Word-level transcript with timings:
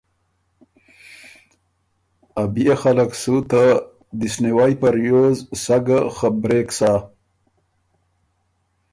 ا 2.41 2.43
بيې 2.53 2.73
خلق 2.81 3.09
سُو 3.21 3.35
ته 3.49 3.63
دِست 4.19 4.37
نیوئ 4.43 4.73
په 4.81 4.87
ریوز 4.95 5.37
سَۀ 5.63 5.77
ګه 5.85 5.99
خبرېک 6.17 6.67
سَۀ۔ 6.77 6.93